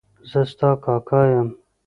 [0.29, 1.47] زه ستا کاکا یم.